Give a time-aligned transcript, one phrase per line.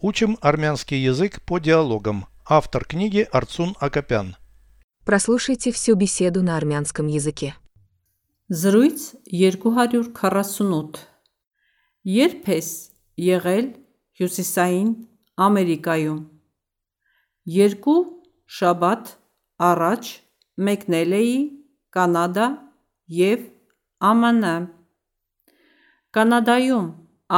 [0.00, 2.26] Учим армянский язык по диалогам.
[2.46, 4.36] Автор книги Арцун Акопян.
[5.04, 7.54] Прослушайте всю беседу на армянском языке.
[8.48, 10.96] Զրույց 248
[12.08, 12.68] Երբ ես
[13.20, 13.66] եղել
[14.16, 14.92] Հյուսիսային
[15.36, 16.20] Ամերիկայում
[17.44, 18.00] Երկու
[18.58, 19.10] շաբաթ
[19.68, 20.12] առաջ
[20.68, 21.36] մեկնել էի
[21.92, 22.46] Կանադա
[23.18, 23.44] և
[24.00, 24.54] ԱՄՆ
[26.16, 26.88] Կանադայում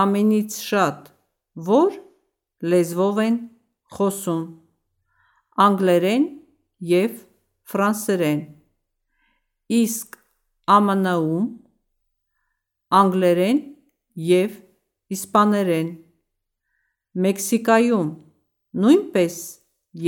[0.05, 1.11] ամենից շատ
[1.59, 1.99] ո՞ր
[2.72, 3.38] լեզվով են
[3.96, 4.44] խոսում
[5.66, 6.26] Անգլերեն
[6.92, 7.20] և
[7.72, 8.42] ֆրանսերեն
[9.80, 10.18] Իսկ
[10.68, 11.46] ԱՄՆ-ում
[13.00, 13.62] Անգլերեն
[14.30, 14.60] և
[15.16, 15.90] իսպաներեն
[17.26, 18.12] Մեքսիկայում
[18.84, 19.40] նույնպես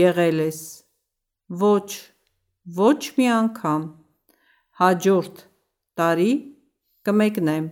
[0.01, 0.61] եղե՞լ ես
[1.63, 1.89] Ոչ,
[2.79, 3.89] ոչ մի անգամ
[4.81, 5.43] Հաջորդ
[5.97, 6.31] տարի
[7.07, 7.67] կմեկնեմ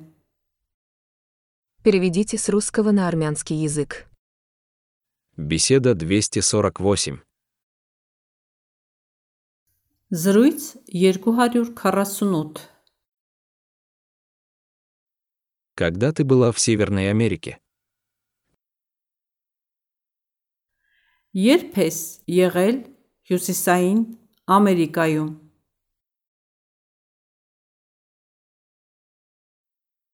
[1.85, 4.07] Переведите с русского на армянский язык.
[5.39, 7.19] Беседа 248.
[10.09, 12.55] Զրույց 248
[15.75, 17.59] Когда ты была в Северной Америке?
[21.35, 21.97] Երբ ես
[22.31, 22.77] եղել
[23.27, 24.01] Հյուսիսային
[24.47, 25.31] Ամերիկայում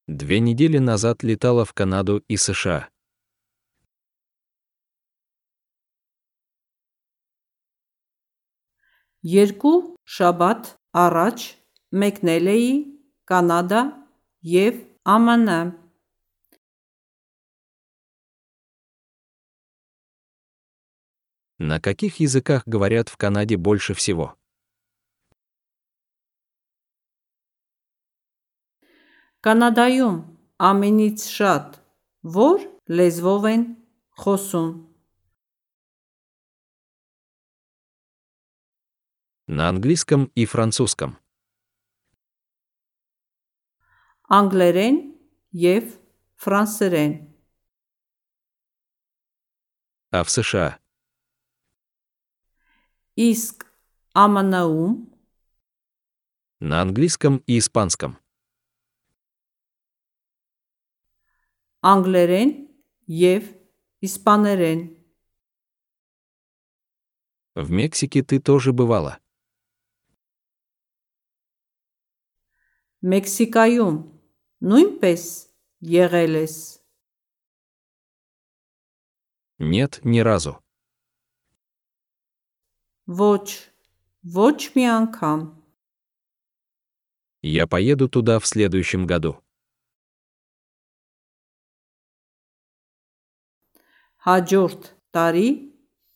[0.08, 2.90] Две недели назад летала в Канаду и США.
[9.32, 9.78] Երկու
[10.18, 10.72] շաբաթ
[11.06, 11.44] առաջ
[12.04, 12.72] մեկնել էի
[13.30, 13.82] Կանադա
[14.54, 15.82] և ԱՄՆ
[21.62, 24.36] На каких языках говорят в Канаде больше всего?
[29.46, 30.18] Կանադայում
[30.70, 31.78] ամենից շատ
[32.30, 32.66] ո՞ր
[32.98, 33.64] լեզվով են
[34.22, 34.68] խոսում
[39.48, 41.18] На английском и французском.
[44.32, 44.98] Անգլերեն
[45.52, 45.98] և
[46.40, 47.14] ֆրանսերեն
[50.12, 50.80] А в США?
[53.18, 53.68] Իսկ
[54.16, 54.94] ԱՄՆ-ում
[56.60, 58.18] На английском и испанском.
[61.84, 62.52] անգլերեն
[63.08, 63.44] և
[64.06, 64.82] իսպաներեն
[67.56, 69.20] В Мексике ты тоже бывала.
[73.06, 73.98] Մեքսիկայում
[74.72, 75.24] նույնպես
[75.94, 76.56] եղել ես
[79.62, 80.58] Нет, ни разу.
[83.06, 83.70] Ոչ,
[84.24, 85.42] ոչ մի անգամ
[87.44, 89.42] Я поеду туда в следующем году.
[94.22, 95.48] Հաջորդ տարի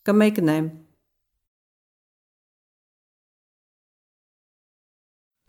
[0.06, 0.66] կմեկնեմ